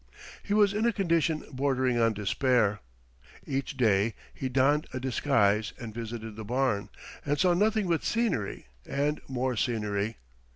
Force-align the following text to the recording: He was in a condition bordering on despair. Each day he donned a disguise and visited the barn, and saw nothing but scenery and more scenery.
He 0.41 0.55
was 0.55 0.73
in 0.73 0.87
a 0.87 0.91
condition 0.91 1.43
bordering 1.51 1.99
on 1.99 2.13
despair. 2.13 2.79
Each 3.45 3.77
day 3.77 4.15
he 4.33 4.49
donned 4.49 4.87
a 4.95 4.99
disguise 4.99 5.73
and 5.79 5.93
visited 5.93 6.35
the 6.35 6.43
barn, 6.43 6.89
and 7.23 7.37
saw 7.37 7.53
nothing 7.53 7.87
but 7.87 8.03
scenery 8.03 8.65
and 8.83 9.21
more 9.27 9.55
scenery. 9.55 10.17